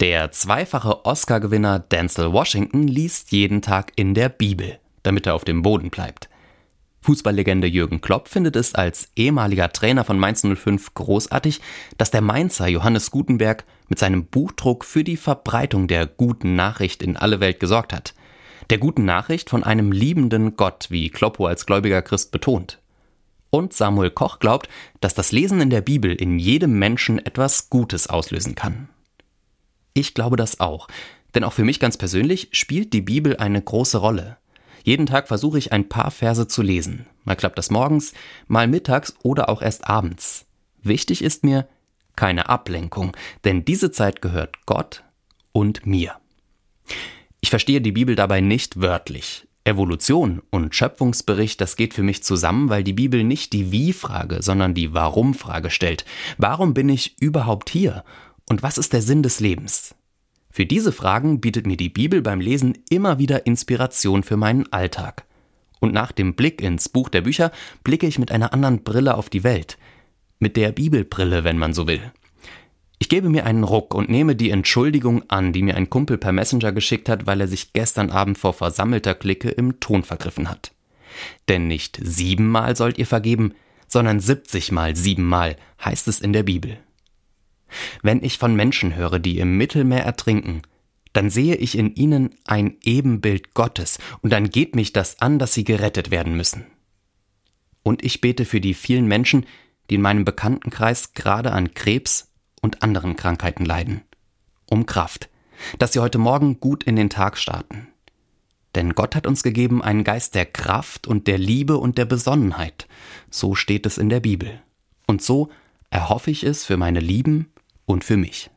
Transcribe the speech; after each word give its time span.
Der 0.00 0.30
zweifache 0.30 1.06
Oscar-Gewinner 1.06 1.78
Denzel 1.78 2.30
Washington 2.30 2.86
liest 2.86 3.32
jeden 3.32 3.62
Tag 3.62 3.92
in 3.96 4.12
der 4.12 4.28
Bibel, 4.28 4.78
damit 5.02 5.26
er 5.26 5.34
auf 5.34 5.44
dem 5.44 5.62
Boden 5.62 5.88
bleibt. 5.88 6.28
Fußballlegende 7.00 7.66
Jürgen 7.66 8.02
Klopp 8.02 8.28
findet 8.28 8.56
es 8.56 8.74
als 8.74 9.08
ehemaliger 9.16 9.72
Trainer 9.72 10.04
von 10.04 10.18
Mainz 10.18 10.42
05 10.42 10.92
großartig, 10.92 11.62
dass 11.96 12.10
der 12.10 12.20
Mainzer 12.20 12.66
Johannes 12.66 13.10
Gutenberg 13.10 13.64
mit 13.88 13.98
seinem 13.98 14.26
Buchdruck 14.26 14.84
für 14.84 15.02
die 15.02 15.16
Verbreitung 15.16 15.88
der 15.88 16.06
guten 16.06 16.56
Nachricht 16.56 17.02
in 17.02 17.16
alle 17.16 17.40
Welt 17.40 17.58
gesorgt 17.58 17.94
hat. 17.94 18.12
Der 18.68 18.76
guten 18.76 19.06
Nachricht 19.06 19.48
von 19.48 19.64
einem 19.64 19.92
liebenden 19.92 20.56
Gott, 20.56 20.88
wie 20.90 21.08
Kloppo 21.08 21.46
als 21.46 21.64
gläubiger 21.64 22.02
Christ 22.02 22.32
betont. 22.32 22.80
Und 23.48 23.72
Samuel 23.72 24.10
Koch 24.10 24.40
glaubt, 24.40 24.68
dass 25.00 25.14
das 25.14 25.32
Lesen 25.32 25.62
in 25.62 25.70
der 25.70 25.80
Bibel 25.80 26.12
in 26.12 26.38
jedem 26.38 26.78
Menschen 26.78 27.18
etwas 27.18 27.70
Gutes 27.70 28.08
auslösen 28.08 28.54
kann. 28.56 28.90
Ich 29.96 30.12
glaube 30.12 30.36
das 30.36 30.60
auch. 30.60 30.88
Denn 31.34 31.42
auch 31.42 31.54
für 31.54 31.64
mich 31.64 31.80
ganz 31.80 31.96
persönlich 31.96 32.48
spielt 32.52 32.92
die 32.92 33.00
Bibel 33.00 33.38
eine 33.38 33.62
große 33.62 33.96
Rolle. 33.96 34.36
Jeden 34.84 35.06
Tag 35.06 35.26
versuche 35.26 35.56
ich 35.56 35.72
ein 35.72 35.88
paar 35.88 36.10
Verse 36.10 36.46
zu 36.46 36.60
lesen. 36.60 37.06
Mal 37.24 37.34
klappt 37.34 37.56
das 37.56 37.70
morgens, 37.70 38.12
mal 38.46 38.68
mittags 38.68 39.14
oder 39.22 39.48
auch 39.48 39.62
erst 39.62 39.88
abends. 39.88 40.44
Wichtig 40.82 41.24
ist 41.24 41.44
mir 41.44 41.66
keine 42.14 42.50
Ablenkung, 42.50 43.16
denn 43.44 43.64
diese 43.64 43.90
Zeit 43.90 44.20
gehört 44.20 44.66
Gott 44.66 45.02
und 45.52 45.86
mir. 45.86 46.16
Ich 47.40 47.48
verstehe 47.48 47.80
die 47.80 47.92
Bibel 47.92 48.16
dabei 48.16 48.42
nicht 48.42 48.82
wörtlich. 48.82 49.48
Evolution 49.64 50.42
und 50.50 50.74
Schöpfungsbericht, 50.74 51.60
das 51.60 51.76
geht 51.76 51.94
für 51.94 52.02
mich 52.02 52.22
zusammen, 52.22 52.68
weil 52.68 52.84
die 52.84 52.92
Bibel 52.92 53.24
nicht 53.24 53.54
die 53.54 53.72
Wie-Frage, 53.72 54.42
sondern 54.42 54.74
die 54.74 54.92
Warum-Frage 54.92 55.70
stellt. 55.70 56.04
Warum 56.36 56.74
bin 56.74 56.90
ich 56.90 57.20
überhaupt 57.20 57.70
hier? 57.70 58.04
Und 58.48 58.62
was 58.62 58.78
ist 58.78 58.92
der 58.92 59.02
Sinn 59.02 59.22
des 59.22 59.40
Lebens? 59.40 59.94
Für 60.50 60.66
diese 60.66 60.92
Fragen 60.92 61.40
bietet 61.40 61.66
mir 61.66 61.76
die 61.76 61.88
Bibel 61.88 62.22
beim 62.22 62.40
Lesen 62.40 62.78
immer 62.88 63.18
wieder 63.18 63.44
Inspiration 63.44 64.22
für 64.22 64.36
meinen 64.36 64.72
Alltag. 64.72 65.26
Und 65.80 65.92
nach 65.92 66.12
dem 66.12 66.34
Blick 66.34 66.62
ins 66.62 66.88
Buch 66.88 67.08
der 67.08 67.20
Bücher 67.20 67.52
blicke 67.84 68.06
ich 68.06 68.18
mit 68.18 68.32
einer 68.32 68.54
anderen 68.54 68.82
Brille 68.82 69.16
auf 69.16 69.28
die 69.28 69.44
Welt. 69.44 69.76
Mit 70.38 70.56
der 70.56 70.72
Bibelbrille, 70.72 71.44
wenn 71.44 71.58
man 71.58 71.74
so 71.74 71.86
will. 71.86 72.00
Ich 72.98 73.10
gebe 73.10 73.28
mir 73.28 73.44
einen 73.44 73.64
Ruck 73.64 73.94
und 73.94 74.08
nehme 74.08 74.36
die 74.36 74.50
Entschuldigung 74.50 75.28
an, 75.28 75.52
die 75.52 75.62
mir 75.62 75.76
ein 75.76 75.90
Kumpel 75.90 76.16
per 76.16 76.32
Messenger 76.32 76.72
geschickt 76.72 77.08
hat, 77.08 77.26
weil 77.26 77.40
er 77.42 77.48
sich 77.48 77.74
gestern 77.74 78.10
Abend 78.10 78.38
vor 78.38 78.54
versammelter 78.54 79.14
Clique 79.14 79.50
im 79.50 79.80
Ton 79.80 80.02
vergriffen 80.02 80.48
hat. 80.48 80.72
Denn 81.48 81.66
nicht 81.66 81.98
siebenmal 82.02 82.76
sollt 82.76 82.96
ihr 82.96 83.06
vergeben, 83.06 83.52
sondern 83.88 84.20
siebzigmal 84.20 84.96
siebenmal 84.96 85.56
heißt 85.84 86.08
es 86.08 86.20
in 86.20 86.32
der 86.32 86.42
Bibel. 86.42 86.78
Wenn 88.02 88.22
ich 88.22 88.38
von 88.38 88.54
Menschen 88.54 88.94
höre, 88.94 89.18
die 89.18 89.38
im 89.38 89.56
Mittelmeer 89.56 90.04
ertrinken, 90.04 90.62
dann 91.12 91.30
sehe 91.30 91.54
ich 91.56 91.78
in 91.78 91.94
ihnen 91.94 92.34
ein 92.44 92.76
Ebenbild 92.82 93.54
Gottes 93.54 93.98
und 94.20 94.32
dann 94.32 94.50
geht 94.50 94.76
mich 94.76 94.92
das 94.92 95.20
an, 95.20 95.38
dass 95.38 95.54
sie 95.54 95.64
gerettet 95.64 96.10
werden 96.10 96.36
müssen. 96.36 96.66
Und 97.82 98.04
ich 98.04 98.20
bete 98.20 98.44
für 98.44 98.60
die 98.60 98.74
vielen 98.74 99.06
Menschen, 99.06 99.46
die 99.88 99.94
in 99.94 100.02
meinem 100.02 100.24
Bekanntenkreis 100.24 101.14
gerade 101.14 101.52
an 101.52 101.72
Krebs 101.72 102.32
und 102.60 102.82
anderen 102.82 103.16
Krankheiten 103.16 103.64
leiden. 103.64 104.02
Um 104.68 104.84
Kraft, 104.84 105.30
dass 105.78 105.92
sie 105.92 106.00
heute 106.00 106.18
Morgen 106.18 106.60
gut 106.60 106.84
in 106.84 106.96
den 106.96 107.08
Tag 107.08 107.38
starten. 107.38 107.88
Denn 108.74 108.94
Gott 108.94 109.16
hat 109.16 109.26
uns 109.26 109.42
gegeben 109.42 109.82
einen 109.82 110.04
Geist 110.04 110.34
der 110.34 110.44
Kraft 110.44 111.06
und 111.06 111.26
der 111.28 111.38
Liebe 111.38 111.78
und 111.78 111.96
der 111.96 112.04
Besonnenheit. 112.04 112.86
So 113.30 113.54
steht 113.54 113.86
es 113.86 113.96
in 113.96 114.10
der 114.10 114.20
Bibel. 114.20 114.60
Und 115.06 115.22
so 115.22 115.48
erhoffe 115.88 116.30
ich 116.30 116.44
es 116.44 116.64
für 116.64 116.76
meine 116.76 117.00
Lieben 117.00 117.52
und 117.86 118.04
für 118.04 118.16
mich. 118.16 118.50